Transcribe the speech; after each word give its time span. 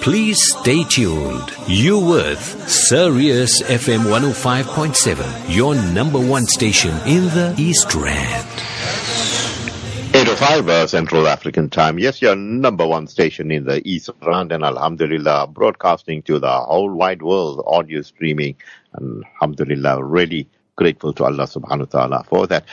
Please 0.00 0.42
stay 0.42 0.82
tuned. 0.82 1.52
You 1.66 1.98
with 1.98 2.40
Sirius 2.66 3.60
FM 3.60 4.04
105.7, 4.04 5.54
your 5.54 5.74
number 5.74 6.18
one 6.18 6.46
station 6.46 6.92
in 7.06 7.24
the 7.24 7.54
East 7.58 7.94
Rand. 7.94 8.48
805 10.16 10.68
uh, 10.70 10.86
Central 10.86 11.28
African 11.28 11.68
Time. 11.68 11.98
Yes, 11.98 12.22
your 12.22 12.34
number 12.34 12.86
one 12.86 13.08
station 13.08 13.50
in 13.50 13.64
the 13.64 13.86
East 13.86 14.08
Rand 14.22 14.52
and 14.52 14.64
Alhamdulillah, 14.64 15.48
broadcasting 15.48 16.22
to 16.22 16.38
the 16.38 16.50
whole 16.50 16.90
wide 16.90 17.20
world, 17.20 17.62
audio 17.66 18.00
streaming. 18.00 18.56
And 18.94 19.22
Alhamdulillah, 19.34 20.02
really 20.02 20.48
grateful 20.76 21.12
to 21.12 21.24
Allah 21.24 21.44
subhanahu 21.44 21.92
wa 21.92 22.00
ta'ala 22.00 22.24
for 22.24 22.46
that. 22.46 22.64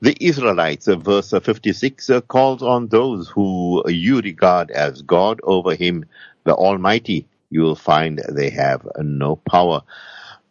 The 0.00 0.16
Israelites, 0.20 0.86
uh, 0.86 0.94
verse 0.94 1.30
56, 1.30 2.08
uh, 2.10 2.20
calls 2.20 2.62
on 2.62 2.86
those 2.86 3.28
who 3.28 3.82
you 3.90 4.20
regard 4.20 4.70
as 4.70 5.02
God 5.02 5.40
over 5.42 5.74
him, 5.74 6.04
the 6.44 6.54
Almighty. 6.54 7.26
You 7.50 7.62
will 7.62 7.74
find 7.74 8.22
they 8.30 8.50
have 8.50 8.86
no 9.00 9.36
power. 9.36 9.82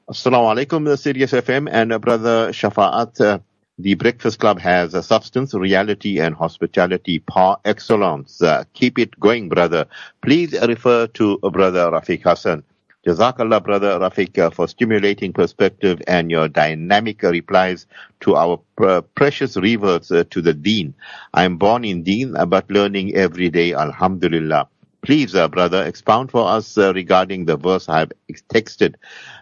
Assalamu 0.10 0.54
alaikum, 0.54 0.98
Sirius 0.98 1.32
FM 1.32 1.70
and 1.72 1.94
uh, 1.94 2.00
brother 2.00 2.50
Shafa'at. 2.52 3.22
Uh, 3.22 3.40
the 3.80 3.94
Breakfast 3.94 4.40
Club 4.40 4.60
has 4.60 4.94
a 4.94 5.02
substance, 5.04 5.54
reality, 5.54 6.20
and 6.20 6.36
hospitality 6.36 7.20
par 7.20 7.60
excellence. 7.64 8.42
Uh, 8.42 8.66
keep 8.74 9.00
it 9.00 9.18
going, 9.20 9.48
brother. 9.48 9.86
Please 10.22 10.54
refer 10.62 11.08
to 11.08 11.38
brother 11.54 11.90
Rafeek 11.92 12.24
Hassen. 12.24 12.64
Jazakallah, 13.08 13.64
brother 13.64 13.98
Rafeek, 14.00 14.54
for 14.54 14.68
stimulating 14.68 15.32
perspective 15.32 16.02
and 16.08 16.30
your 16.30 16.50
dynamic 16.50 17.22
replies 17.24 17.88
to 18.20 18.36
our 18.36 18.60
pr- 18.76 19.00
precious 19.16 19.56
reverts 19.56 20.12
uh, 20.12 20.26
to 20.30 20.42
the 20.42 20.54
deen. 20.54 20.94
I 21.34 21.46
am 21.46 21.58
born 21.58 21.86
in 21.86 22.04
deen, 22.04 22.36
uh, 22.36 22.46
but 22.46 22.70
learning 22.70 23.16
every 23.16 23.50
day, 23.50 23.74
alhamdulillah. 23.74 24.68
Please, 25.04 25.36
uh, 25.36 25.48
brother, 25.48 25.84
expound 25.86 26.32
for 26.32 26.50
us 26.50 26.78
uh, 26.78 26.94
regarding 26.94 27.46
the 27.46 27.56
verse 27.56 27.88
I 27.88 28.00
have 28.00 28.12
texted. 28.54 28.96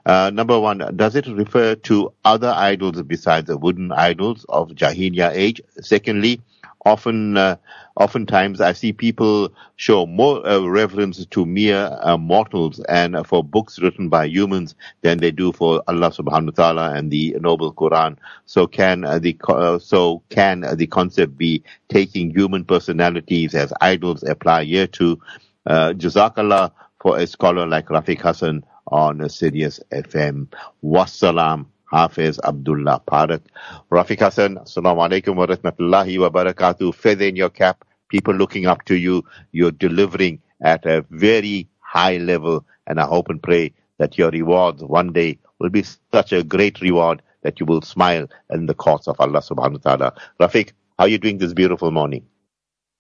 Uh, 0.06 0.30
number 0.32 0.60
one, 0.60 0.84
does 0.96 1.16
it 1.16 1.26
refer 1.26 1.74
to 1.76 2.14
other 2.24 2.54
idols 2.56 3.02
besides 3.02 3.48
the 3.48 3.58
wooden 3.58 3.92
idols 3.92 4.46
of 4.48 4.70
Jahiliyyah 4.70 5.32
age? 5.34 5.62
Secondly, 5.82 6.40
often, 6.86 7.36
uh, 7.38 7.58
oftentimes 7.96 8.62
I 8.62 8.74
see 8.74 8.94
people 8.94 9.52
show 9.76 10.06
more 10.06 10.46
uh, 10.48 10.60
reverence 10.62 11.26
to 11.26 11.46
mere 11.46 11.98
uh, 12.02 12.18
mortals 12.18 12.80
and 12.82 13.26
for 13.26 13.44
books 13.44 13.80
written 13.80 14.10
by 14.10 14.26
humans 14.26 14.76
than 15.02 15.18
they 15.18 15.32
do 15.32 15.52
for 15.52 15.84
Allah 15.88 16.12
subhanahu 16.12 16.58
wa 16.58 16.64
ta'ala 16.64 16.94
and 16.94 17.12
the 17.12 17.36
noble 17.40 17.74
Quran. 17.74 18.18
So 18.46 18.68
can 18.68 19.02
the, 19.02 19.80
so 19.82 20.22
can 20.30 20.62
the 20.76 20.88
concept 20.88 21.38
be 21.38 21.64
taking 21.90 22.30
human 22.32 22.64
personalities 22.64 23.56
as 23.56 23.74
idols 23.82 24.24
apply 24.24 24.66
here 24.66 24.88
to 24.88 25.20
uh, 25.66 25.94
Jazakallah 25.98 26.72
for 27.02 27.18
a 27.18 27.28
scholar 27.28 27.68
like 27.68 27.88
Rafeek 27.88 28.22
Hassen 28.22 28.64
on 28.88 29.28
Sirius 29.30 29.80
FM. 29.92 30.48
Wassalam. 30.84 31.66
Hafiz 31.96 32.40
Abdullah 32.44 33.02
Parak. 33.08 33.42
Rafeek 33.90 34.20
Hassen, 34.20 34.58
Assalamu 34.58 35.08
alaikum 35.08 35.36
wa 35.38 35.46
rahmatullahi 35.48 36.20
wa 36.20 36.30
barakatuh. 36.30 36.94
Feather 36.94 37.26
in 37.26 37.38
your 37.38 37.50
cap, 37.50 37.86
people 38.10 38.34
looking 38.34 38.66
up 38.66 38.84
to 38.86 38.96
you. 38.96 39.24
You're 39.54 39.72
delivering 39.72 40.42
at 40.62 40.86
a 40.86 41.06
very 41.10 41.70
high 41.80 42.18
level 42.18 42.66
and 42.88 43.00
I 43.00 43.06
hope 43.06 43.30
and 43.30 43.42
pray 43.42 43.74
that 43.98 44.18
your 44.18 44.30
rewards 44.30 44.84
one 44.84 45.14
day 45.14 45.40
will 45.60 45.70
be 45.70 45.84
such 46.12 46.34
a 46.34 46.44
great 46.44 46.82
reward 46.82 47.22
that 47.44 47.60
you 47.62 47.66
will 47.66 47.82
smile 47.82 48.28
in 48.52 48.66
the 48.66 48.74
courts 48.74 49.08
of 49.08 49.16
Allah 49.22 49.40
subhanahu 49.40 49.86
wa 49.86 49.96
ta'ala. 49.96 50.14
Rafeek, 50.42 50.74
how 51.00 51.06
are 51.06 51.08
you 51.08 51.18
doing 51.18 51.38
this 51.38 51.54
beautiful 51.54 51.92
morning? 51.92 52.26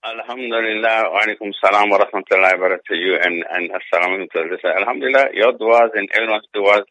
Alhamdulillah, 0.05 1.11
wa 1.11 1.19
alaikum 1.19 1.51
salam 1.59 1.89
wa 1.89 1.97
rahmatullahi 1.97 2.59
wa 2.59 2.69
barakatuh 2.69 2.85
to 2.87 2.95
you 2.95 3.17
and, 3.21 3.43
and 3.51 3.71
assalamu 3.71 4.23
alaikum. 4.23 4.77
Alhamdulillah, 4.77 5.25
your 5.33 5.53
du'as 5.53 5.89
and 5.95 6.07
everyone's 6.13 6.45
du'as, 6.55 6.83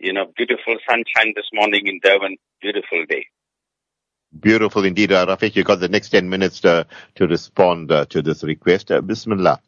you 0.00 0.12
know, 0.12 0.26
beautiful 0.36 0.76
sunshine 0.88 1.32
this 1.36 1.46
morning 1.52 1.86
in 1.86 2.00
Durban, 2.02 2.36
beautiful 2.60 3.04
day. 3.08 3.26
Beautiful 4.38 4.84
indeed. 4.84 5.12
Uh, 5.12 5.26
Rafeek, 5.26 5.56
you 5.56 5.64
got 5.64 5.80
the 5.80 5.88
next 5.88 6.10
10 6.10 6.28
minutes 6.28 6.60
to, 6.60 6.86
to 7.16 7.26
respond 7.26 7.90
uh, 7.90 8.04
to 8.06 8.22
this 8.22 8.42
request. 8.42 8.90
Uh, 8.90 9.00
Bismillah. 9.00 9.60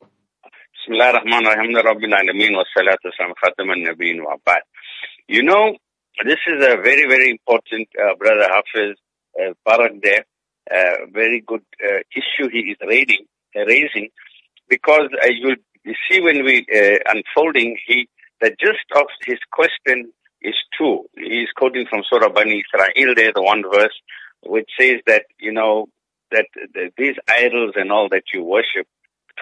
Bismillah 0.00 1.06
ar-Rahman 1.06 1.46
ar-Rahim, 1.46 1.74
Rabbil 1.74 2.14
Alameen, 2.14 2.56
wa 2.56 2.64
salatu 2.76 3.10
salam 3.16 3.34
khatam 3.42 3.70
al-Nabeen 3.70 4.24
wa 4.24 4.36
ba'd. 4.44 4.62
You 5.28 5.42
know, 5.42 5.76
this 6.24 6.38
is 6.46 6.62
a 6.62 6.76
very, 6.76 7.08
very 7.08 7.30
important, 7.30 7.88
uh, 8.00 8.14
Brother 8.16 8.48
Hafiz, 8.48 8.96
uh, 9.40 9.54
Barak 9.64 10.02
there 10.02 10.24
uh, 10.70 11.06
very 11.12 11.40
good 11.40 11.62
uh, 11.82 11.98
issue 12.14 12.48
he 12.50 12.60
is 12.72 12.76
raising, 12.86 13.26
uh, 13.56 13.64
raising 13.66 14.08
because 14.68 15.08
uh, 15.22 15.26
you 15.26 15.56
see 16.08 16.20
when 16.20 16.44
we 16.44 16.66
uh, 16.74 16.98
unfolding, 17.12 17.76
he 17.86 18.08
the 18.40 18.50
gist 18.50 18.86
of 18.96 19.06
his 19.26 19.38
question 19.52 20.12
is 20.42 20.54
two. 20.78 21.04
He 21.16 21.42
is 21.42 21.48
quoting 21.56 21.86
from 21.88 22.02
Surah 22.08 22.30
Bani 22.30 22.62
Israel 22.62 23.14
there, 23.14 23.32
the 23.34 23.42
one 23.42 23.62
verse, 23.70 23.94
which 24.42 24.70
says 24.78 25.00
that, 25.06 25.24
you 25.38 25.52
know, 25.52 25.88
that, 26.30 26.46
that 26.74 26.92
these 26.96 27.16
idols 27.28 27.72
and 27.76 27.92
all 27.92 28.08
that 28.10 28.24
you 28.32 28.42
worship 28.42 28.86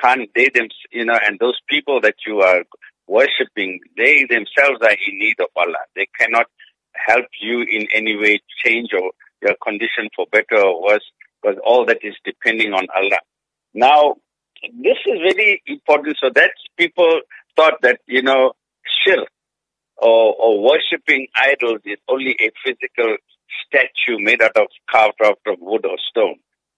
can't, 0.00 0.28
they 0.34 0.48
them, 0.54 0.68
you 0.90 1.04
know, 1.04 1.18
and 1.24 1.38
those 1.38 1.58
people 1.68 2.00
that 2.00 2.16
you 2.26 2.40
are 2.40 2.64
worshipping, 3.06 3.80
they 3.96 4.24
themselves 4.24 4.80
are 4.82 4.96
in 5.06 5.18
need 5.18 5.40
of 5.40 5.48
Allah. 5.56 5.84
They 5.94 6.08
cannot 6.18 6.46
help 6.94 7.26
you 7.40 7.62
in 7.62 7.86
any 7.94 8.16
way 8.16 8.40
change 8.64 8.90
or 8.92 9.12
your 9.42 9.54
condition 9.62 10.08
for 10.14 10.26
better 10.30 10.60
or 10.60 10.82
worse 10.82 11.04
because 11.40 11.58
all 11.64 11.86
that 11.86 11.98
is 12.02 12.14
depending 12.24 12.72
on 12.72 12.86
Allah. 12.94 13.20
Now, 13.74 14.14
this 14.62 14.96
is 15.06 15.18
very 15.22 15.62
important. 15.66 16.16
So 16.20 16.30
that 16.34 16.50
people 16.76 17.20
thought 17.56 17.80
that, 17.82 18.00
you 18.06 18.22
know, 18.22 18.52
shirk 19.04 19.28
or, 19.96 20.34
or 20.34 20.62
worshipping 20.62 21.26
idols 21.36 21.80
is 21.84 21.98
only 22.08 22.36
a 22.40 22.50
physical 22.64 23.16
statue 23.66 24.18
made 24.18 24.42
out 24.42 24.56
of, 24.56 24.68
carved 24.90 25.20
out 25.22 25.40
of 25.46 25.56
wood 25.60 25.84
or 25.84 25.96
stone. 26.10 26.36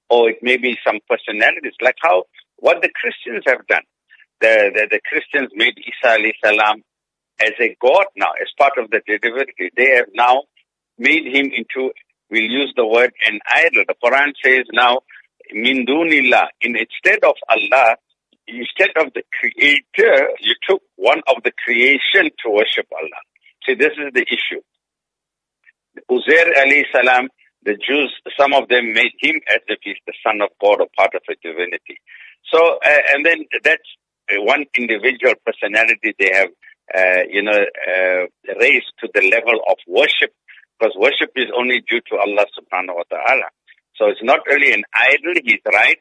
Or 0.08 0.30
it 0.30 0.38
may 0.42 0.56
be 0.56 0.76
some 0.84 0.98
personalities, 1.08 1.74
like 1.80 1.96
how, 2.02 2.24
what 2.56 2.82
the 2.82 2.90
Christians 2.94 3.44
have 3.46 3.66
done. 3.66 3.82
The, 4.40 4.70
the, 4.74 4.88
the 4.90 5.00
Christians 5.08 5.50
made 5.54 5.74
Isa 5.78 6.16
alayhi 6.16 6.32
salam 6.42 6.82
as 7.40 7.52
a 7.60 7.76
god 7.80 8.06
now, 8.16 8.32
as 8.40 8.48
part 8.58 8.72
of 8.78 8.90
the 8.90 9.00
divinity. 9.06 9.70
They 9.76 9.96
have 9.96 10.06
now 10.14 10.44
made 10.98 11.26
him 11.26 11.50
into 11.54 11.92
we'll 12.30 12.42
use 12.42 12.72
the 12.76 12.86
word 12.86 13.12
an 13.26 13.40
idol. 13.48 13.84
The 13.86 13.94
Quran 14.02 14.32
says 14.42 14.66
now, 14.72 15.00
min 15.52 15.86
dunillah, 15.86 16.46
in 16.60 16.76
instead 16.76 17.24
of 17.24 17.34
Allah, 17.48 17.96
instead 18.46 18.90
of 18.96 19.12
the 19.14 19.22
creator, 19.38 20.28
you 20.40 20.54
took 20.68 20.82
one 21.00 21.22
of 21.26 21.42
the 21.42 21.52
creation 21.64 22.28
to 22.44 22.50
worship 22.52 22.86
Allah. 22.92 23.22
See, 23.64 23.74
this 23.74 23.96
is 23.96 24.12
the 24.12 24.24
issue. 24.28 24.60
Uzair 26.10 26.52
alayhi 26.60 26.84
salam, 26.92 27.28
the 27.64 27.74
Jews, 27.74 28.12
some 28.38 28.52
of 28.52 28.68
them 28.68 28.92
made 28.92 29.12
him 29.20 29.40
as 29.48 29.60
if 29.68 29.80
he's 29.82 30.00
the 30.06 30.14
son 30.24 30.40
of 30.40 30.50
God 30.60 30.80
or 30.80 30.88
part 30.96 31.14
of 31.14 31.22
a 31.28 31.34
divinity. 31.42 32.00
So, 32.52 32.78
uh, 32.84 33.02
and 33.12 33.24
then 33.24 33.44
that's 33.64 33.88
one 34.32 34.64
individual 34.76 35.34
personality 35.44 36.14
they 36.18 36.30
have, 36.32 36.50
uh, 36.94 37.22
you 37.28 37.42
know, 37.42 37.58
uh, 37.58 38.24
raised 38.60 38.92
to 39.00 39.08
the 39.12 39.28
level 39.28 39.60
of 39.68 39.76
worship 39.86 40.32
because 40.78 40.94
worship 40.96 41.32
is 41.36 41.46
only 41.56 41.82
due 41.88 42.00
to 42.08 42.16
Allah 42.16 42.46
subhanahu 42.56 42.96
wa 42.96 43.08
ta'ala. 43.10 43.48
So 43.96 44.08
it's 44.08 44.22
not 44.22 44.40
only 44.50 44.72
an 44.72 44.84
idol, 44.94 45.34
he's 45.44 45.60
right, 45.66 45.98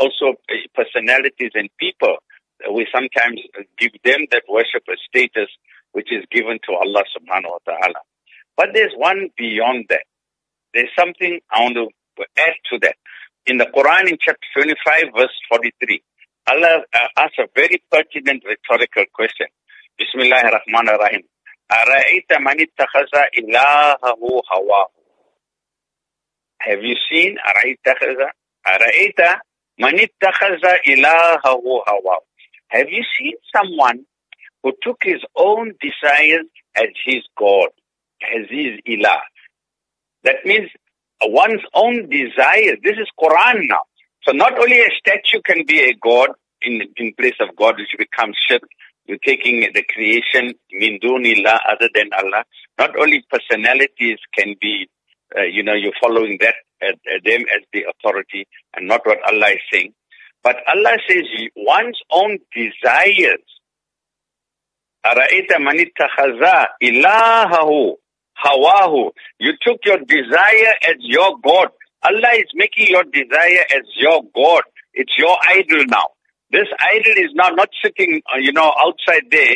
also 0.00 0.34
personalities 0.74 1.52
and 1.54 1.68
people 1.78 2.16
We 2.73 2.87
sometimes 2.93 3.41
give 3.77 3.91
them 4.03 4.27
that 4.31 4.43
worship 4.47 4.83
a 4.87 4.95
status 5.07 5.49
which 5.91 6.11
is 6.11 6.23
given 6.31 6.59
to 6.67 6.73
Allah 6.73 7.03
subhanahu 7.15 7.51
wa 7.51 7.63
ta'ala. 7.65 8.01
But 8.55 8.69
there's 8.73 8.93
one 8.95 9.29
beyond 9.37 9.85
that. 9.89 10.05
There's 10.73 10.89
something 10.97 11.39
I 11.51 11.61
want 11.61 11.75
to 11.75 11.89
add 12.37 12.55
to 12.71 12.79
that. 12.79 12.95
In 13.47 13.57
the 13.57 13.65
Quran 13.65 14.09
in 14.09 14.17
chapter 14.21 14.47
25 14.53 15.13
verse 15.15 15.33
43, 15.49 16.03
Allah 16.47 16.83
uh, 16.93 17.07
asks 17.17 17.37
a 17.39 17.47
very 17.55 17.81
pertinent 17.91 18.43
rhetorical 18.45 19.05
question. 19.13 19.47
Bismillahir 19.99 20.51
Rahmanir 20.51 20.97
Rahim. 20.97 21.23
أرأيت 21.71 22.33
من 22.33 22.61
اتخذ 22.61 23.15
إلهه 23.37 23.99
هواه 24.53 24.87
Have 26.59 26.83
you 26.83 26.95
seen 27.09 27.37
أرأيت 27.39 27.87
أرأيت 28.67 29.19
من 29.79 29.99
اتخذ 29.99 30.65
إلهه 30.87 31.83
هواه 31.89 32.21
have 32.68 32.88
you 32.88 33.02
seen 33.18 33.34
someone 33.54 34.04
who 34.62 34.72
took 34.82 34.98
his 35.02 35.22
own 35.36 35.72
desires 35.80 36.46
as 36.76 36.88
his 37.04 37.22
God, 37.38 37.68
as 38.22 38.48
his 38.50 38.80
ilah? 38.88 39.20
That 40.24 40.44
means 40.44 40.68
one's 41.22 41.62
own 41.74 42.08
desires. 42.08 42.78
This 42.82 42.96
is 42.98 43.08
Quran 43.18 43.68
now. 43.68 43.82
So 44.24 44.32
not 44.32 44.58
only 44.58 44.80
a 44.80 44.90
statue 44.98 45.40
can 45.44 45.64
be 45.66 45.80
a 45.82 45.94
God 45.94 46.30
in, 46.62 46.82
in 46.96 47.14
place 47.14 47.36
of 47.40 47.54
God, 47.56 47.76
which 47.78 47.94
becomes 47.96 48.36
shirk, 48.48 48.62
you're 49.06 49.18
taking 49.24 49.60
the 49.72 49.84
creation, 49.84 50.54
min 50.72 50.98
dunillah, 50.98 51.60
other 51.70 51.88
than 51.94 52.10
Allah. 52.12 52.44
Not 52.76 52.98
only 52.98 53.24
personalities 53.30 54.18
can 54.36 54.56
be, 54.60 54.88
uh, 55.36 55.42
you 55.42 55.62
know, 55.62 55.74
you're 55.74 55.92
following 56.00 56.38
that, 56.40 56.56
uh, 56.82 56.92
them 57.24 57.42
as 57.54 57.62
the 57.72 57.84
authority 57.88 58.46
and 58.74 58.88
not 58.88 59.06
what 59.06 59.18
Allah 59.24 59.50
is 59.50 59.60
saying. 59.72 59.94
But 60.45 60.57
Allah 60.67 60.97
says 61.07 61.23
one's 61.55 61.99
own 62.11 62.39
desires. 62.55 63.45
أَرَأَيْتَ 65.05 65.49
مَنِ 65.59 65.85
اتَّخَذَ 65.85 66.65
إِلَهَهُ 66.83 67.95
هَوَاهُ 68.45 69.11
You 69.39 69.51
took 69.61 69.79
your 69.85 69.97
desire 69.97 70.73
as 70.83 70.95
your 70.99 71.37
God. 71.43 71.69
Allah 72.03 72.33
is 72.35 72.47
making 72.55 72.87
your 72.87 73.03
desire 73.03 73.65
as 73.75 73.83
your 73.95 74.21
God. 74.33 74.63
It's 74.93 75.17
your 75.17 75.37
idol 75.47 75.85
now. 75.87 76.07
This 76.51 76.67
idol 76.79 77.13
is 77.23 77.31
now 77.33 77.49
not 77.49 77.69
sitting, 77.83 78.21
uh, 78.33 78.37
you 78.37 78.51
know, 78.51 78.73
outside 78.77 79.23
there 79.31 79.55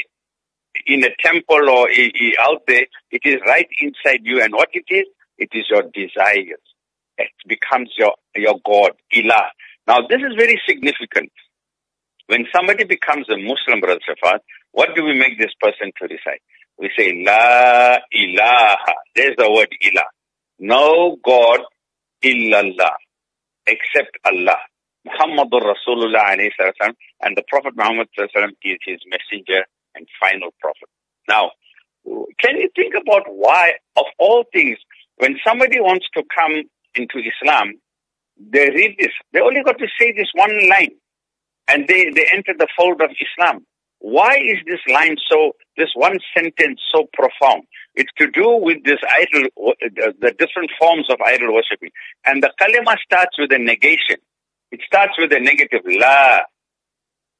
in 0.85 1.03
a 1.03 1.09
temple 1.19 1.69
or 1.69 1.89
out 2.41 2.61
there. 2.67 2.85
It 3.11 3.21
is 3.25 3.35
right 3.45 3.67
inside 3.81 4.21
you. 4.23 4.41
And 4.41 4.53
what 4.53 4.69
it 4.73 4.85
is? 4.89 5.05
It 5.37 5.49
is 5.53 5.65
your 5.69 5.83
desires. 5.83 6.61
It 7.17 7.31
becomes 7.47 7.91
your, 7.97 8.13
your 8.35 8.59
God, 8.65 8.91
Ilah. 9.13 9.47
Now 9.86 9.98
this 10.08 10.20
is 10.20 10.34
very 10.36 10.60
significant. 10.68 11.30
When 12.26 12.46
somebody 12.54 12.84
becomes 12.84 13.26
a 13.28 13.36
Muslim, 13.36 13.80
Brother 13.80 14.00
Shafat, 14.08 14.38
what 14.72 14.94
do 14.94 15.04
we 15.04 15.18
make 15.18 15.38
this 15.38 15.52
person 15.60 15.90
to 15.98 16.04
recite? 16.04 16.42
We 16.78 16.90
say, 16.96 17.12
La 17.26 17.98
ilaha. 18.12 18.94
There's 19.16 19.36
the 19.36 19.50
word 19.50 19.68
ilah. 19.84 20.06
No 20.60 21.16
God 21.24 21.60
illallah, 22.22 22.94
except 23.66 24.16
Allah. 24.24 24.58
Muhammadur 25.06 25.74
Rasulullah 25.74 26.38
and 27.22 27.36
the 27.36 27.42
Prophet 27.48 27.74
Muhammad 27.76 28.08
is 28.18 28.78
his 28.84 29.00
messenger 29.06 29.64
and 29.94 30.06
final 30.20 30.50
prophet. 30.60 30.88
Now, 31.28 31.50
can 32.38 32.56
you 32.56 32.68
think 32.76 32.94
about 32.94 33.22
why, 33.28 33.72
of 33.96 34.04
all 34.18 34.44
things, 34.52 34.78
when 35.16 35.36
somebody 35.46 35.80
wants 35.80 36.06
to 36.14 36.22
come 36.34 36.62
into 36.94 37.18
Islam, 37.18 37.74
they 38.40 38.70
read 38.70 38.96
this. 38.98 39.12
They 39.32 39.40
only 39.40 39.62
got 39.62 39.78
to 39.78 39.86
say 39.98 40.12
this 40.12 40.28
one 40.34 40.68
line 40.68 40.96
and 41.68 41.86
they, 41.86 42.10
they 42.14 42.26
enter 42.32 42.54
the 42.58 42.68
fold 42.76 43.00
of 43.00 43.10
Islam. 43.10 43.66
Why 44.00 44.36
is 44.36 44.56
this 44.66 44.80
line 44.88 45.16
so, 45.30 45.52
this 45.76 45.90
one 45.94 46.18
sentence 46.34 46.80
so 46.92 47.06
profound? 47.12 47.64
It's 47.94 48.10
to 48.16 48.30
do 48.30 48.56
with 48.56 48.78
this 48.84 48.98
idol, 49.06 49.48
the 50.20 50.34
different 50.38 50.70
forms 50.78 51.06
of 51.10 51.18
idol 51.24 51.54
worshipping. 51.54 51.90
And 52.24 52.42
the 52.42 52.50
kalima 52.58 52.96
starts 53.04 53.38
with 53.38 53.52
a 53.52 53.58
negation. 53.58 54.16
It 54.72 54.80
starts 54.86 55.12
with 55.18 55.32
a 55.32 55.40
negative, 55.40 55.82
la. 55.84 56.38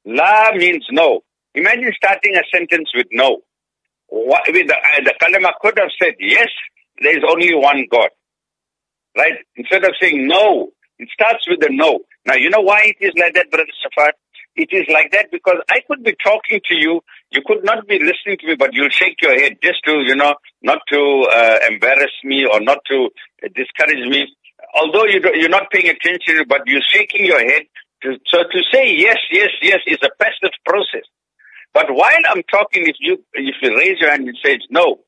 La 0.05 0.51
means 0.53 0.85
no. 0.91 1.21
Imagine 1.55 1.91
starting 1.95 2.35
a 2.35 2.43
sentence 2.53 2.89
with 2.93 3.07
no. 3.11 3.39
What, 4.07 4.43
the, 4.45 4.61
uh, 4.61 5.03
the 5.03 5.13
kalima 5.21 5.53
could 5.61 5.79
have 5.79 5.89
said, 5.99 6.13
yes, 6.19 6.49
there 7.01 7.17
is 7.17 7.23
only 7.27 7.55
one 7.55 7.85
God. 7.89 8.09
Right? 9.17 9.39
Instead 9.55 9.83
of 9.83 9.91
saying 9.99 10.27
no, 10.27 10.69
it 11.01 11.09
starts 11.11 11.49
with 11.49 11.63
a 11.63 11.73
no. 11.73 12.01
Now, 12.27 12.35
you 12.35 12.51
know 12.51 12.61
why 12.61 12.93
it 12.93 12.97
is 13.01 13.11
like 13.17 13.33
that, 13.33 13.49
Brother 13.49 13.73
Safar? 13.81 14.13
It 14.55 14.69
is 14.71 14.85
like 14.93 15.11
that 15.13 15.31
because 15.31 15.57
I 15.67 15.79
could 15.87 16.03
be 16.03 16.15
talking 16.23 16.61
to 16.69 16.75
you, 16.75 17.01
you 17.31 17.41
could 17.43 17.63
not 17.63 17.87
be 17.87 17.97
listening 17.97 18.37
to 18.37 18.47
me, 18.47 18.55
but 18.55 18.73
you'll 18.73 18.89
shake 18.89 19.21
your 19.21 19.33
head 19.33 19.57
just 19.63 19.83
to, 19.85 20.03
you 20.05 20.15
know, 20.15 20.35
not 20.61 20.79
to 20.91 21.27
uh, 21.31 21.57
embarrass 21.69 22.11
me 22.23 22.45
or 22.45 22.59
not 22.59 22.79
to 22.89 23.09
discourage 23.55 24.07
me. 24.07 24.27
Although 24.75 25.05
you 25.05 25.21
you're 25.33 25.49
not 25.49 25.71
paying 25.71 25.89
attention, 25.89 26.45
but 26.47 26.61
you're 26.67 26.85
shaking 26.85 27.25
your 27.25 27.39
head. 27.39 27.63
To, 28.03 28.17
so 28.27 28.43
to 28.43 28.61
say 28.71 28.93
yes, 28.95 29.17
yes, 29.31 29.49
yes 29.61 29.79
is 29.87 29.97
a 30.03 30.09
passive 30.21 30.53
process. 30.65 31.07
But 31.73 31.87
while 31.89 32.23
I'm 32.29 32.43
talking, 32.43 32.85
if 32.85 32.97
you 32.99 33.23
if 33.33 33.55
you 33.61 33.75
raise 33.75 33.99
your 33.99 34.11
hand 34.11 34.27
and 34.27 34.37
say 34.43 34.59
no, 34.69 34.99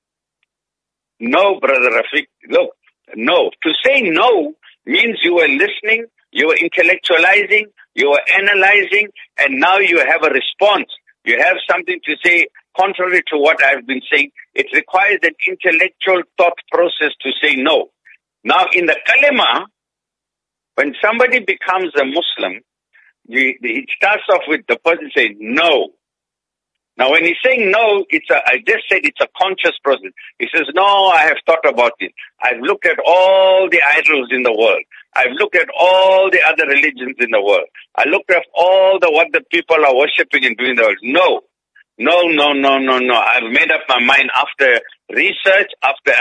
no, 1.20 1.60
brother 1.60 1.92
Rafeek, 1.92 2.28
look, 2.50 2.72
no. 3.16 3.52
To 3.62 3.74
say 3.86 4.02
no 4.02 4.56
means 4.86 5.20
you 5.24 5.40
are 5.40 5.48
listening, 5.48 6.06
you 6.32 6.50
are 6.50 6.58
intellectualizing, 6.58 7.66
you 7.96 8.10
are 8.12 8.22
analyzing, 8.40 9.10
and 9.38 9.60
now 9.60 9.78
you 9.78 10.00
have 10.00 10.24
a 10.24 10.30
response. 10.30 10.88
You 11.26 11.40
have 11.40 11.58
something 11.70 12.00
to 12.06 12.16
say 12.24 12.48
contrary 12.76 13.22
to 13.28 13.38
what 13.38 13.64
I've 13.64 13.86
been 13.88 14.02
saying. 14.12 14.32
It 14.54 14.68
requires 14.74 15.20
an 15.24 15.34
intellectual 15.48 16.24
thought 16.38 16.58
process 16.72 17.12
to 17.22 17.32
say 17.42 17.56
no. 17.56 17.90
Now 18.44 18.66
in 18.74 18.88
the 18.88 18.98
kalima, 19.08 19.66
when 20.76 20.96
somebody 21.02 21.40
becomes 21.40 21.94
a 21.96 22.04
Muslim, 22.04 22.62
it 23.28 23.90
starts 23.96 24.24
off 24.30 24.42
with 24.48 24.62
the 24.68 24.78
person 24.78 25.12
saying 25.16 25.38
no. 25.40 25.90
Now, 26.96 27.10
when 27.12 27.26
he's 27.26 27.38
saying 27.44 27.72
no, 27.72 28.06
it's 28.10 28.30
a, 28.30 28.38
I 28.46 28.58
just 28.58 28.86
said 28.88 29.02
it's 29.04 29.20
a 29.20 29.28
conscious 29.36 29.78
process. 29.84 30.12
He 30.38 30.48
says, 30.54 30.68
no, 30.76 31.08
I 31.08 31.24
have 31.24 31.38
thought 31.46 31.66
about 31.68 31.94
it. 32.00 32.14
I've 32.42 32.62
looked 32.62 32.86
at 32.86 33.00
all 33.06 33.68
the 33.70 33.82
idols 33.96 34.28
in 34.32 34.44
the 34.44 34.54
world. 34.54 34.84
I've 35.16 35.32
looked 35.32 35.56
at 35.56 35.70
all 35.78 36.30
the 36.30 36.42
other 36.42 36.68
religions 36.68 37.16
in 37.20 37.32
the 37.32 37.42
world. 37.42 37.66
I 37.96 38.06
looked 38.06 38.30
at 38.30 38.46
all 38.54 39.00
the, 39.00 39.10
what 39.10 39.28
the 39.32 39.42
people 39.52 39.78
are 39.84 39.96
worshipping 39.96 40.46
and 40.46 40.56
doing 40.58 40.76
the 40.76 40.84
world. 40.84 40.98
No. 41.02 41.42
No, 41.98 42.22
no, 42.24 42.54
no, 42.54 42.80
no, 42.80 42.98
no. 42.98 43.16
I've 43.16 43.52
made 43.52 43.72
up 43.72 43.82
my 43.88 44.00
mind 44.00 44.30
after 44.36 44.82
research, 45.12 45.70
after 45.84 46.12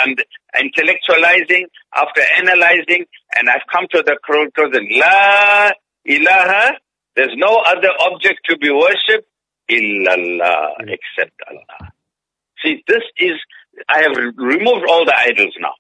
intellectualizing, 0.55 1.65
after 1.95 2.21
analyzing, 2.39 3.07
and 3.35 3.49
I've 3.49 3.67
come 3.73 3.87
to 3.93 4.03
the 4.05 4.19
conclusion, 4.25 4.87
La 4.93 5.71
ilaha, 6.05 6.73
there's 7.17 7.33
no 7.37 7.63
other 7.67 7.89
object 8.01 8.41
to 8.51 8.59
be 8.59 8.71
worshipped 8.71 9.29
illallah, 9.71 10.75
except 10.89 11.35
Allah. 11.49 11.93
See, 12.65 12.83
this 12.87 13.03
is, 13.19 13.33
I 13.89 14.03
have 14.03 14.17
removed 14.37 14.85
all 14.89 15.05
the 15.05 15.15
idols 15.19 15.55
now. 15.61 15.75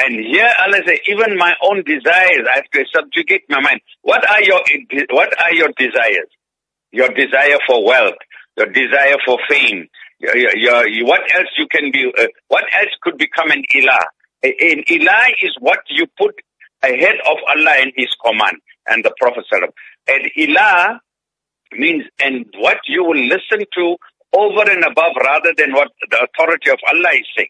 And 0.00 0.14
here 0.14 0.48
Allah 0.60 0.78
says, 0.86 0.98
even 1.08 1.36
my 1.36 1.54
own 1.62 1.82
desires, 1.82 2.46
I 2.50 2.56
have 2.56 2.70
to 2.72 2.84
subjugate 2.94 3.42
my 3.48 3.60
mind. 3.60 3.80
What 4.02 4.28
are 4.28 4.42
your, 4.42 4.60
what 5.10 5.30
are 5.40 5.52
your 5.52 5.70
desires? 5.76 6.30
Your 6.92 7.08
desire 7.08 7.58
for 7.66 7.84
wealth, 7.84 8.14
your 8.56 8.66
desire 8.66 9.16
for 9.26 9.38
fame, 9.48 9.88
your, 10.20 10.36
your, 10.36 10.86
your 10.86 11.06
what 11.06 11.20
else 11.34 11.48
you 11.58 11.66
can 11.66 11.90
be, 11.90 12.10
uh, 12.16 12.26
what 12.46 12.64
else 12.72 12.90
could 13.02 13.18
become 13.18 13.50
an 13.50 13.62
ilah? 13.74 14.04
An 14.42 14.84
ilah 14.88 15.28
is 15.42 15.50
what 15.58 15.80
you 15.88 16.06
put 16.16 16.34
ahead 16.82 17.16
of 17.28 17.36
Allah 17.48 17.74
and 17.80 17.92
His 17.96 18.08
command 18.24 18.58
and 18.86 19.04
the 19.04 19.12
Prophet 19.18 19.44
And 20.08 20.30
ilah 20.38 21.00
means, 21.72 22.04
and 22.20 22.46
what 22.56 22.78
you 22.86 23.04
will 23.04 23.18
listen 23.18 23.64
to 23.74 23.96
over 24.34 24.70
and 24.70 24.84
above 24.84 25.12
rather 25.22 25.52
than 25.56 25.72
what 25.72 25.88
the 26.10 26.26
authority 26.28 26.70
of 26.70 26.78
Allah 26.86 27.10
is 27.14 27.26
saying. 27.36 27.48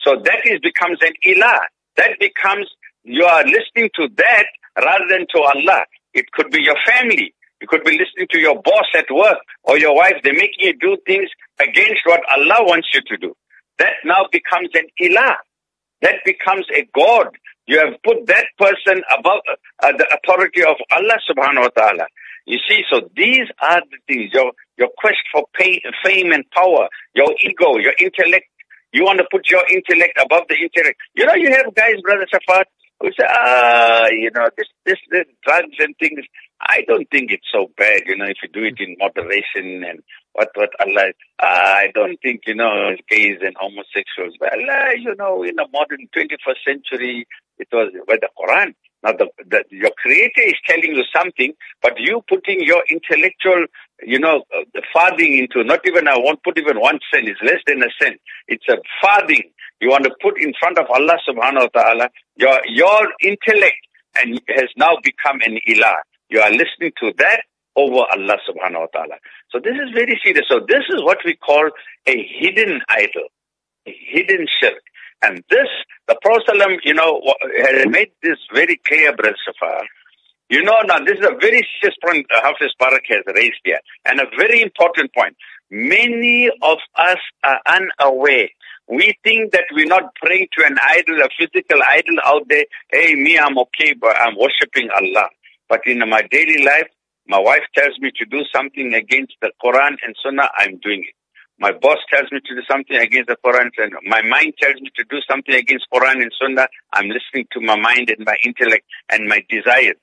So 0.00 0.16
that 0.24 0.40
is 0.44 0.60
becomes 0.60 0.98
an 1.02 1.12
ilah. 1.26 1.60
That 1.96 2.18
becomes, 2.18 2.66
you 3.04 3.24
are 3.24 3.44
listening 3.44 3.90
to 3.96 4.08
that 4.16 4.46
rather 4.76 5.06
than 5.08 5.26
to 5.34 5.40
Allah. 5.40 5.84
It 6.12 6.30
could 6.32 6.50
be 6.50 6.62
your 6.62 6.76
family. 6.86 7.34
You 7.60 7.68
could 7.68 7.84
be 7.84 7.92
listening 7.92 8.26
to 8.30 8.38
your 8.38 8.60
boss 8.60 8.86
at 8.96 9.06
work 9.10 9.38
or 9.62 9.78
your 9.78 9.94
wife. 9.94 10.16
They're 10.22 10.34
making 10.34 10.60
you 10.60 10.76
do 10.78 10.96
things 11.06 11.30
against 11.58 12.02
what 12.04 12.20
Allah 12.30 12.64
wants 12.66 12.88
you 12.92 13.00
to 13.06 13.16
do. 13.16 13.34
That 13.78 13.94
now 14.04 14.26
becomes 14.30 14.68
an 14.74 14.86
ilah. 15.00 15.36
That 16.02 16.16
becomes 16.24 16.66
a 16.74 16.86
God. 16.94 17.28
You 17.66 17.78
have 17.78 17.94
put 18.04 18.26
that 18.26 18.46
person 18.58 19.02
above 19.16 19.40
uh, 19.82 19.92
the 19.96 20.06
authority 20.18 20.62
of 20.62 20.76
Allah 20.92 21.16
subhanahu 21.28 21.62
wa 21.62 21.68
ta'ala. 21.68 22.06
You 22.46 22.58
see, 22.68 22.82
so 22.90 23.08
these 23.16 23.48
are 23.60 23.80
the 23.90 23.98
things, 24.06 24.30
your, 24.32 24.52
your 24.76 24.88
quest 24.98 25.22
for 25.32 25.44
pay, 25.54 25.80
fame 26.04 26.32
and 26.32 26.44
power, 26.50 26.88
your 27.14 27.34
ego, 27.42 27.78
your 27.78 27.94
intellect. 27.98 28.46
You 28.92 29.04
want 29.04 29.18
to 29.18 29.26
put 29.30 29.48
your 29.50 29.62
intellect 29.72 30.18
above 30.22 30.44
the 30.48 30.56
intellect. 30.56 30.98
You 31.14 31.26
know, 31.26 31.34
you 31.34 31.50
have 31.52 31.74
guys, 31.74 32.00
Brother 32.02 32.26
Safat, 32.32 32.64
who 33.00 33.08
say, 33.08 33.26
ah, 33.28 34.06
you 34.10 34.30
know, 34.34 34.48
this, 34.56 34.68
this, 34.84 34.98
this 35.10 35.24
drugs 35.44 35.76
and 35.78 35.94
things. 35.98 36.20
I 36.60 36.82
don't 36.86 37.08
think 37.10 37.30
it's 37.30 37.48
so 37.52 37.68
bad, 37.76 38.02
you 38.06 38.16
know, 38.16 38.26
if 38.26 38.36
you 38.42 38.48
do 38.48 38.64
it 38.64 38.78
in 38.78 38.96
moderation 38.98 39.84
and 39.84 40.00
what, 40.32 40.48
what 40.54 40.70
Allah, 40.80 41.12
uh, 41.42 41.46
I 41.46 41.88
don't 41.94 42.18
think, 42.22 42.42
you 42.46 42.54
know, 42.54 42.94
gays 43.10 43.38
and 43.42 43.54
homosexuals, 43.58 44.36
but 44.38 44.52
Allah, 44.52 44.94
you 44.96 45.14
know, 45.16 45.42
in 45.42 45.56
the 45.56 45.66
modern 45.72 46.08
21st 46.16 46.64
century, 46.66 47.26
it 47.58 47.68
was 47.72 47.92
by 48.06 48.16
the 48.20 48.28
Quran. 48.38 48.74
Now, 49.04 49.12
the, 49.12 49.28
the, 49.46 49.64
your 49.70 49.90
creator 49.98 50.40
is 50.40 50.54
telling 50.66 50.96
you 50.96 51.04
something, 51.14 51.52
but 51.82 51.92
you 51.98 52.22
putting 52.26 52.64
your 52.64 52.82
intellectual, 52.90 53.66
you 54.02 54.18
know, 54.18 54.44
uh, 54.56 54.80
farthing 54.92 55.36
into, 55.38 55.62
not 55.62 55.80
even, 55.86 56.08
I 56.08 56.16
won't 56.16 56.42
put 56.42 56.58
even 56.58 56.80
one 56.80 56.98
cent, 57.12 57.28
it's 57.28 57.40
less 57.42 57.60
than 57.66 57.82
a 57.82 57.88
cent. 58.00 58.18
It's 58.48 58.64
a 58.68 58.78
farthing. 59.02 59.42
You 59.80 59.90
want 59.90 60.04
to 60.04 60.14
put 60.22 60.40
in 60.40 60.54
front 60.58 60.78
of 60.78 60.86
Allah 60.88 61.18
subhanahu 61.28 61.68
wa 61.74 61.82
ta'ala, 61.82 62.08
your, 62.36 62.58
your 62.66 63.08
intellect 63.22 63.76
and 64.18 64.40
has 64.48 64.70
now 64.76 64.96
become 65.02 65.40
an 65.44 65.58
ilah. 65.68 65.96
You 66.30 66.40
are 66.40 66.50
listening 66.50 66.92
to 67.00 67.12
that 67.18 67.42
over 67.76 68.06
Allah 68.10 68.38
subhanahu 68.48 68.80
wa 68.80 68.86
ta'ala. 68.92 69.16
So 69.50 69.58
this 69.58 69.74
is 69.74 69.92
very 69.92 70.18
serious. 70.24 70.46
So 70.48 70.60
this 70.66 70.84
is 70.88 71.02
what 71.02 71.18
we 71.24 71.36
call 71.36 71.70
a 72.06 72.26
hidden 72.40 72.80
idol, 72.88 73.28
a 73.86 73.94
hidden 74.08 74.46
shirk. 74.60 74.80
And 75.24 75.44
this, 75.50 75.68
the 76.08 76.16
Prophet, 76.22 76.56
you 76.84 76.94
know, 76.94 77.20
has 77.58 77.86
made 77.88 78.12
this 78.22 78.38
very 78.54 78.78
clear, 78.86 79.16
Brother 79.16 79.36
Safar. 79.46 79.82
You 80.50 80.62
know, 80.64 80.76
now 80.86 80.98
this 81.00 81.18
is 81.18 81.26
a 81.26 81.36
very 81.40 81.66
serious 81.80 81.96
point 82.04 82.26
uh, 82.34 82.42
Hafiz 82.42 82.72
Barak 82.78 83.04
has 83.08 83.24
raised 83.34 83.60
here, 83.64 83.80
and 84.06 84.20
a 84.20 84.26
very 84.38 84.62
important 84.62 85.12
point. 85.14 85.36
Many 85.70 86.50
of 86.62 86.78
us 86.96 87.18
are 87.44 87.60
unaware. 87.66 88.48
We 88.88 89.14
think 89.24 89.52
that 89.52 89.64
we're 89.72 89.86
not 89.86 90.14
praying 90.16 90.48
to 90.58 90.66
an 90.66 90.78
idol, 90.82 91.22
a 91.22 91.28
physical 91.38 91.80
idol 91.88 92.16
out 92.24 92.44
there. 92.48 92.66
Hey, 92.92 93.14
me, 93.16 93.38
I'm 93.38 93.58
okay, 93.58 93.94
but 93.94 94.16
I'm 94.20 94.36
worshipping 94.38 94.90
Allah. 94.94 95.28
But 95.68 95.82
in 95.86 96.00
my 96.08 96.22
daily 96.30 96.64
life, 96.64 96.88
My 97.26 97.38
wife 97.38 97.64
tells 97.76 97.98
me 98.00 98.12
to 98.16 98.26
do 98.26 98.42
something 98.54 98.94
against 98.94 99.34
the 99.40 99.50
Quran 99.64 99.96
and 100.04 100.14
Sunnah, 100.22 100.50
I'm 100.58 100.78
doing 100.78 101.04
it. 101.08 101.14
My 101.58 101.72
boss 101.72 101.98
tells 102.12 102.30
me 102.32 102.40
to 102.44 102.54
do 102.54 102.62
something 102.68 102.96
against 102.96 103.28
the 103.28 103.36
Quran 103.44 103.70
and 103.78 103.92
my 104.04 104.22
mind 104.22 104.54
tells 104.60 104.80
me 104.80 104.90
to 104.96 105.04
do 105.04 105.18
something 105.28 105.54
against 105.54 105.86
Quran 105.92 106.22
and 106.22 106.32
Sunnah. 106.40 106.66
I'm 106.92 107.08
listening 107.08 107.46
to 107.52 107.60
my 107.60 107.76
mind 107.76 108.10
and 108.10 108.26
my 108.26 108.36
intellect 108.44 108.84
and 109.10 109.28
my 109.28 109.42
desires 109.48 110.00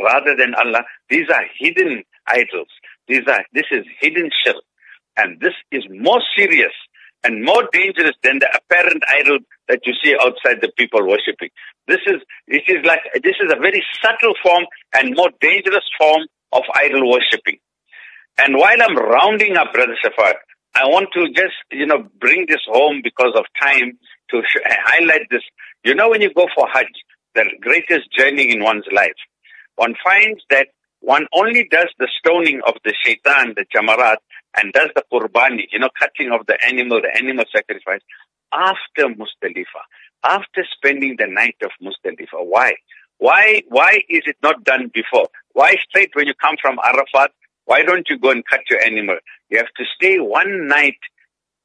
rather 0.00 0.36
than 0.36 0.54
Allah. 0.54 0.82
These 1.08 1.28
are 1.30 1.44
hidden 1.58 2.02
idols. 2.26 2.68
These 3.08 3.22
are, 3.28 3.44
this 3.52 3.66
is 3.70 3.84
hidden 4.00 4.30
shirk. 4.44 4.56
And 5.16 5.40
this 5.40 5.54
is 5.70 5.84
more 5.90 6.20
serious 6.36 6.72
and 7.24 7.44
more 7.44 7.68
dangerous 7.72 8.16
than 8.22 8.40
the 8.40 8.48
apparent 8.52 9.02
idol 9.08 9.38
that 9.68 9.80
you 9.86 9.92
see 10.02 10.16
outside 10.20 10.60
the 10.60 10.72
people 10.76 11.06
worshipping. 11.06 11.50
This 11.86 12.00
is, 12.06 12.16
it 12.48 12.64
is 12.66 12.84
like, 12.84 13.00
this 13.22 13.36
is 13.40 13.52
a 13.52 13.60
very 13.60 13.84
subtle 14.02 14.34
form 14.42 14.64
and 14.94 15.14
more 15.14 15.30
dangerous 15.40 15.84
form 15.98 16.22
of 16.52 16.62
idol 16.74 17.10
worshipping. 17.10 17.58
And 18.38 18.56
while 18.56 18.80
I'm 18.80 18.96
rounding 18.96 19.56
up, 19.56 19.72
Brother 19.72 19.96
Shafat, 20.02 20.34
I 20.74 20.86
want 20.86 21.08
to 21.12 21.28
just, 21.28 21.54
you 21.70 21.86
know, 21.86 22.08
bring 22.18 22.46
this 22.48 22.62
home 22.66 23.00
because 23.02 23.32
of 23.36 23.44
time 23.60 23.98
to 24.30 24.42
sh- 24.42 24.56
uh, 24.64 24.74
highlight 24.84 25.28
this. 25.30 25.42
You 25.84 25.94
know, 25.94 26.08
when 26.10 26.22
you 26.22 26.32
go 26.32 26.48
for 26.54 26.66
Hajj, 26.72 26.88
the 27.34 27.44
greatest 27.60 28.10
journey 28.12 28.50
in 28.50 28.62
one's 28.62 28.86
life, 28.92 29.16
one 29.76 29.94
finds 30.02 30.42
that 30.50 30.68
one 31.00 31.26
only 31.34 31.68
does 31.70 31.88
the 31.98 32.08
stoning 32.18 32.60
of 32.66 32.74
the 32.84 32.94
shaitan, 33.02 33.54
the 33.56 33.66
jamarat, 33.74 34.18
and 34.56 34.72
does 34.72 34.90
the 34.94 35.04
qurbani, 35.12 35.64
you 35.72 35.78
know, 35.78 35.90
cutting 35.98 36.30
of 36.30 36.46
the 36.46 36.56
animal, 36.64 37.00
the 37.02 37.14
animal 37.16 37.44
sacrifice, 37.54 38.00
after 38.52 39.08
Muzdalifah, 39.08 39.86
after 40.24 40.64
spending 40.76 41.16
the 41.18 41.26
night 41.26 41.56
of 41.62 41.70
Muzdalifah. 41.82 42.46
Why? 42.46 42.74
Why, 43.18 43.62
why 43.68 44.02
is 44.08 44.22
it 44.26 44.36
not 44.42 44.64
done 44.64 44.90
before? 44.94 45.28
Why 45.52 45.74
straight 45.88 46.10
when 46.14 46.26
you 46.26 46.34
come 46.34 46.56
from 46.60 46.78
Arafat, 46.84 47.32
why 47.64 47.82
don't 47.82 48.06
you 48.08 48.18
go 48.18 48.30
and 48.30 48.44
cut 48.48 48.60
your 48.70 48.80
animal? 48.80 49.16
You 49.48 49.58
have 49.58 49.72
to 49.76 49.84
stay 49.96 50.18
one 50.18 50.68
night. 50.68 50.98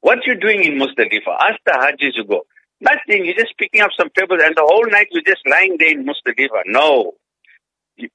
What 0.00 0.18
you're 0.26 0.36
doing 0.36 0.64
in 0.64 0.78
Muzdalifah? 0.78 1.36
Ask 1.40 1.58
the 1.66 1.72
Hajjis 1.72 2.16
you 2.16 2.24
go. 2.24 2.42
Nothing. 2.80 3.24
You're 3.24 3.34
just 3.34 3.58
picking 3.58 3.80
up 3.80 3.90
some 3.98 4.10
pebbles 4.16 4.40
and 4.44 4.54
the 4.56 4.62
whole 4.62 4.86
night 4.90 5.08
you're 5.10 5.26
just 5.26 5.42
lying 5.48 5.76
there 5.78 5.90
in 5.90 6.06
Muzdalifah. 6.06 6.62
No. 6.66 7.14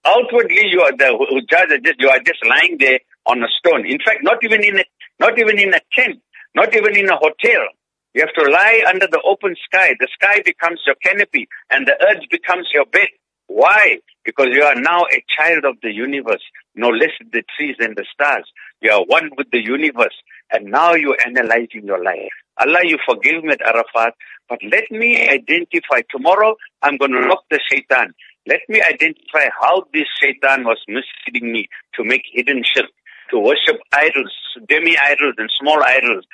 Outwardly, 0.06 0.68
you 0.72 0.82
are 0.82 0.96
the 0.96 1.12
Hujjaj 1.12 1.84
just, 1.84 2.00
you 2.00 2.08
are 2.08 2.20
just 2.20 2.40
lying 2.48 2.78
there 2.80 3.00
on 3.26 3.44
a 3.44 3.48
stone. 3.60 3.86
In 3.86 3.98
fact, 4.06 4.20
not 4.22 4.38
even 4.44 4.64
in 4.64 4.80
a, 4.80 4.84
not 5.20 5.38
even 5.38 5.60
in 5.60 5.74
a 5.74 5.82
tent, 5.92 6.22
not 6.56 6.74
even 6.76 6.96
in 6.98 7.10
a 7.10 7.18
hotel. 7.18 7.68
You 8.14 8.22
have 8.22 8.34
to 8.36 8.50
lie 8.50 8.84
under 8.88 9.08
the 9.08 9.22
open 9.26 9.56
sky. 9.66 9.96
The 10.00 10.08
sky 10.14 10.42
becomes 10.46 10.80
your 10.86 10.96
canopy 11.04 11.48
and 11.70 11.86
the 11.88 12.00
earth 12.02 12.24
becomes 12.30 12.70
your 12.74 12.86
bed. 12.86 13.10
Why? 13.48 14.00
Because 14.26 14.48
you 14.52 14.64
are 14.64 14.76
now 14.76 15.04
a 15.12 15.24
child 15.38 15.66
of 15.66 15.76
the 15.82 15.92
universe, 15.92 16.42
no 16.76 16.90
less 16.90 17.12
the 17.32 17.44
trees 17.58 17.76
and 17.80 17.96
the 17.96 18.06
stars. 18.14 18.50
You 18.82 18.92
are 18.92 19.04
one 19.06 19.32
with 19.38 19.52
the 19.52 19.64
universe. 19.64 20.16
And 20.52 20.66
now 20.72 20.94
you're 20.94 21.18
analyzing 21.26 21.86
your 21.86 22.04
life. 22.04 22.32
Allah, 22.60 22.80
you 22.84 22.98
forgive 23.08 23.44
me 23.44 23.54
at 23.54 23.62
Arafat, 23.62 24.14
but 24.48 24.60
let 24.72 24.92
me 24.92 25.28
identify. 25.28 26.02
Tomorrow, 26.12 26.56
I'm 26.82 26.98
going 26.98 27.12
to 27.12 27.28
lock 27.28 27.44
the 27.50 27.60
shaitan. 27.70 28.14
Let 28.46 28.60
me 28.70 28.82
identify 28.82 29.50
how 29.60 29.86
this 29.94 30.06
shaitan 30.22 30.64
was 30.64 30.78
misleading 30.88 31.52
me 31.52 31.68
to 31.96 32.04
make 32.04 32.24
hidden 32.32 32.64
shirk, 32.64 32.90
to 33.32 33.40
worship 33.40 33.82
idols, 33.94 34.34
demi-idols 34.68 35.36
and 35.38 35.50
small 35.60 35.82
idols. 35.84 36.26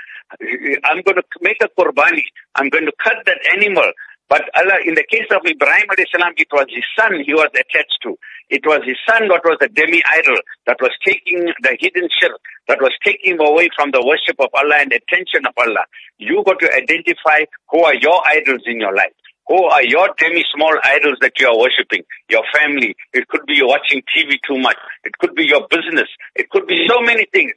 I'm 0.83 1.01
going 1.01 1.15
to 1.17 1.23
make 1.41 1.57
a 1.61 1.69
qurbani. 1.69 2.23
I'm 2.55 2.69
going 2.69 2.85
to 2.85 2.93
cut 3.01 3.17
that 3.25 3.39
animal. 3.55 3.91
But 4.29 4.45
Allah, 4.55 4.77
in 4.85 4.93
the 4.93 5.03
case 5.09 5.25
of 5.33 5.41
Ibrahim 5.41 5.89
salam, 6.13 6.33
it 6.37 6.47
was 6.53 6.67
his 6.69 6.85
son 6.93 7.17
he 7.25 7.33
was 7.33 7.49
attached 7.49 7.97
to. 8.03 8.13
It 8.49 8.61
was 8.63 8.81
his 8.85 8.97
son 9.09 9.27
that 9.27 9.41
was 9.43 9.57
the 9.59 9.69
demi-idol, 9.69 10.37
that 10.67 10.77
was 10.79 10.91
taking 11.03 11.49
the 11.61 11.77
hidden 11.79 12.07
shirk, 12.21 12.37
that 12.67 12.79
was 12.79 12.93
taking 13.03 13.41
away 13.41 13.69
from 13.75 13.89
the 13.89 14.05
worship 14.05 14.37
of 14.37 14.49
Allah 14.53 14.85
and 14.85 14.93
attention 14.93 15.49
of 15.49 15.53
Allah. 15.57 15.81
You 16.19 16.43
got 16.45 16.59
to 16.59 16.69
identify 16.69 17.49
who 17.69 17.83
are 17.83 17.95
your 17.95 18.21
idols 18.27 18.61
in 18.67 18.79
your 18.79 18.93
life. 18.93 19.17
Who 19.49 19.65
are 19.65 19.81
your 19.81 20.13
demi-small 20.19 20.77
idols 20.83 21.17
that 21.21 21.33
you 21.39 21.47
are 21.47 21.57
worshipping? 21.57 22.03
Your 22.29 22.43
family. 22.53 22.95
It 23.13 23.27
could 23.29 23.47
be 23.47 23.55
you 23.55 23.67
watching 23.67 24.03
TV 24.15 24.37
too 24.47 24.61
much. 24.61 24.77
It 25.03 25.17
could 25.17 25.33
be 25.33 25.45
your 25.45 25.65
business. 25.69 26.07
It 26.35 26.51
could 26.51 26.67
be 26.67 26.85
so 26.87 27.01
many 27.01 27.25
things. 27.33 27.53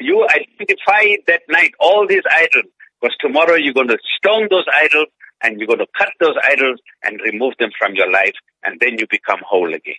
You 0.00 0.28
identify 0.28 1.16
that 1.28 1.48
night 1.48 1.72
all 1.80 2.06
these 2.06 2.22
idols 2.30 2.68
because 3.00 3.16
tomorrow 3.20 3.54
you're 3.54 3.72
going 3.72 3.88
to 3.88 3.98
stone 4.18 4.48
those 4.50 4.66
idols 4.72 5.08
and 5.42 5.58
you're 5.58 5.66
going 5.66 5.78
to 5.78 5.86
cut 5.96 6.10
those 6.20 6.36
idols 6.42 6.80
and 7.02 7.20
remove 7.20 7.54
them 7.58 7.70
from 7.78 7.94
your 7.94 8.10
life 8.10 8.34
and 8.64 8.80
then 8.80 8.98
you 8.98 9.06
become 9.10 9.40
whole 9.46 9.72
again. 9.74 9.94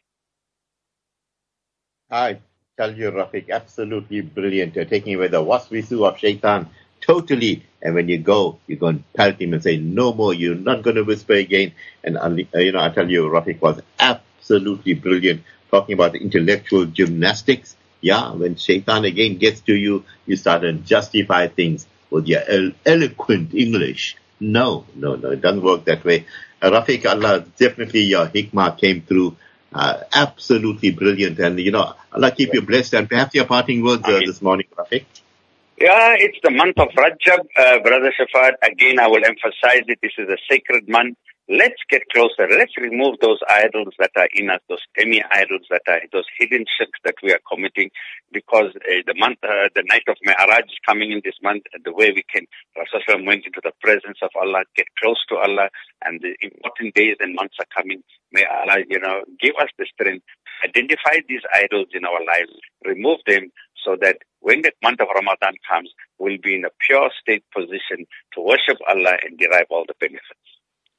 I 2.09 2.39
tell 2.77 2.95
you, 2.95 3.11
Rafeek, 3.11 3.49
absolutely 3.49 4.21
brilliant. 4.21 4.75
You're 4.75 4.85
taking 4.85 5.15
away 5.15 5.27
the 5.27 5.43
waswisu 5.43 6.07
of 6.07 6.19
shaitan 6.19 6.69
totally. 7.01 7.63
And 7.81 7.95
when 7.95 8.09
you 8.09 8.17
go, 8.17 8.59
you're 8.67 8.79
going 8.79 8.99
to 8.99 9.03
pelt 9.15 9.39
him 9.39 9.53
and 9.53 9.61
say, 9.61 9.77
no 9.77 10.13
more, 10.13 10.33
you're 10.33 10.55
not 10.55 10.81
going 10.81 10.95
to 10.95 11.03
whisper 11.03 11.33
again. 11.33 11.73
And, 12.03 12.17
uh, 12.17 12.59
you 12.59 12.71
know, 12.71 12.79
I 12.79 12.89
tell 12.89 13.09
you, 13.09 13.23
Rafeek 13.23 13.61
was 13.61 13.81
absolutely 13.99 14.95
brilliant 14.95 15.43
talking 15.69 15.93
about 15.93 16.15
intellectual 16.15 16.85
gymnastics. 16.85 17.75
Yeah, 18.01 18.33
when 18.33 18.55
shaitan 18.55 19.05
again 19.05 19.37
gets 19.37 19.61
to 19.61 19.75
you, 19.75 20.03
you 20.25 20.35
start 20.35 20.61
to 20.61 20.73
justify 20.73 21.47
things 21.47 21.87
with 22.09 22.27
your 22.27 22.41
eloquent 22.85 23.53
English. 23.53 24.15
No, 24.39 24.85
no, 24.95 25.15
no, 25.15 25.31
it 25.31 25.41
doesn't 25.41 25.63
work 25.63 25.85
that 25.85 26.03
way. 26.03 26.25
Uh, 26.61 26.71
Rafeek, 26.71 27.05
Allah, 27.05 27.45
definitely 27.57 28.01
your 28.01 28.27
hikmah 28.27 28.77
came 28.77 29.01
through. 29.01 29.35
Uh, 29.73 30.01
absolutely 30.13 30.91
brilliant. 30.91 31.39
And, 31.39 31.59
you 31.59 31.71
know, 31.71 31.93
Allah 32.11 32.31
keep 32.31 32.53
you 32.53 32.61
blessed. 32.61 32.93
And 32.93 33.09
perhaps 33.09 33.35
your 33.35 33.45
parting 33.45 33.83
words 33.83 34.03
uh, 34.05 34.21
this 34.25 34.41
morning, 34.41 34.67
Rafeek. 34.77 35.05
Yeah, 35.77 36.15
it's 36.17 36.37
the 36.41 36.51
month 36.51 36.77
of 36.79 36.87
Rajab, 36.89 37.39
uh, 37.57 37.79
Brother 37.79 38.13
Shafat. 38.17 38.53
Again, 38.63 38.97
I 38.99 39.07
will 39.07 39.25
emphasize 39.25 39.83
it. 39.87 39.99
This 40.01 40.13
is 40.17 40.29
a 40.29 40.37
sacred 40.49 40.87
month. 40.87 41.17
Let's 41.47 41.77
get 41.91 42.01
closer. 42.11 42.49
Let's 42.49 42.75
remove 42.75 43.17
those 43.21 43.37
idols 43.47 43.93
that 43.99 44.09
are 44.17 44.27
in 44.33 44.49
us, 44.49 44.61
those 44.67 44.81
semi-idols 44.97 45.67
that 45.69 45.83
are, 45.87 46.01
those 46.11 46.25
hidden 46.39 46.65
shirks 46.65 46.97
that 47.03 47.13
we 47.21 47.31
are 47.33 47.39
committing 47.47 47.91
because 48.31 48.73
uh, 48.75 49.05
the 49.05 49.13
month, 49.13 49.37
uh, 49.43 49.69
the 49.75 49.83
night 49.85 50.01
of 50.07 50.17
Mi'raj 50.23 50.65
is 50.65 50.81
coming 50.83 51.11
in 51.11 51.21
this 51.23 51.37
month 51.43 51.61
and 51.71 51.83
the 51.85 51.93
way 51.93 52.11
we 52.11 52.23
can, 52.33 52.47
Rasulullah 52.75 53.27
went 53.27 53.45
into 53.45 53.61
the 53.63 53.73
presence 53.79 54.17
of 54.23 54.31
Allah, 54.41 54.63
get 54.75 54.87
close 54.99 55.23
to 55.29 55.35
Allah 55.35 55.69
and 56.03 56.19
the 56.19 56.33
important 56.41 56.95
days 56.95 57.17
and 57.19 57.35
months 57.35 57.57
are 57.59 57.69
coming. 57.77 58.01
May 58.31 58.45
Allah, 58.45 58.81
you 58.89 58.99
know, 58.99 59.21
give 59.39 59.53
us 59.61 59.69
the 59.77 59.85
strength, 59.85 60.25
identify 60.63 61.21
these 61.29 61.45
idols 61.53 61.89
in 61.93 62.05
our 62.05 62.25
lives, 62.25 62.57
remove 62.83 63.19
them 63.27 63.51
so 63.85 63.95
that 64.01 64.17
when 64.39 64.63
the 64.63 64.71
month 64.81 64.99
of 64.99 65.09
Ramadan 65.13 65.53
comes, 65.69 65.93
we'll 66.17 66.41
be 66.41 66.55
in 66.55 66.65
a 66.65 66.73
pure 66.81 67.11
state 67.21 67.43
position 67.55 68.07
to 68.33 68.41
worship 68.41 68.79
Allah 68.89 69.17
and 69.21 69.37
derive 69.37 69.67
all 69.69 69.85
the 69.87 69.93
benefits. 69.99 70.54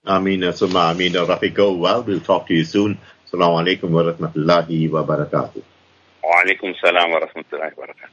Ameen, 0.06 0.44
uh, 0.44 0.52
Summa 0.52 0.90
Ameen. 0.90 1.16
Uh, 1.16 1.26
Rafeek, 1.26 1.54
go 1.54 1.72
well. 1.74 2.02
We'll 2.02 2.20
talk 2.20 2.46
to 2.48 2.54
you 2.54 2.64
soon. 2.64 2.98
Assalamu 3.26 3.64
alaikum 3.64 3.90
wa 3.90 4.02
rahmatullahi 4.02 4.90
wa 4.90 5.04
barakatuh. 5.04 5.62
Wa 6.22 6.42
alaikum 6.42 6.74
salam 6.80 7.10
wa 7.10 7.20
rahmatullahi 7.20 7.76
wa 7.76 7.86
barakatuh. 7.86 8.10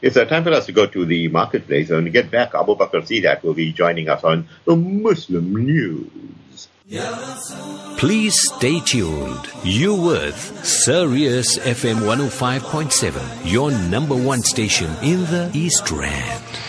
It's 0.00 0.16
a 0.16 0.24
time 0.26 0.44
for 0.44 0.52
us 0.52 0.66
to 0.66 0.72
go 0.72 0.86
to 0.86 1.04
the 1.04 1.28
marketplace. 1.28 1.90
When 1.90 2.04
we 2.04 2.10
get 2.10 2.30
back, 2.30 2.54
Abu 2.54 2.76
Bakr 2.76 3.02
Sidat 3.02 3.42
will 3.42 3.54
be 3.54 3.72
joining 3.72 4.08
us 4.08 4.22
on 4.22 4.48
the 4.64 4.76
Muslim 4.76 5.56
News. 5.56 6.68
Please 7.98 8.34
stay 8.54 8.80
tuned. 8.80 9.50
You 9.64 9.94
with 9.94 10.64
Sirius 10.64 11.58
FM 11.58 11.96
105.7, 12.06 13.50
your 13.52 13.70
number 13.70 14.16
one 14.16 14.40
station 14.40 14.90
in 15.02 15.20
the 15.24 15.50
East 15.52 15.90
Rand. 15.90 16.67